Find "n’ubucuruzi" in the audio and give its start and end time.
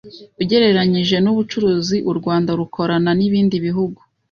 1.21-1.97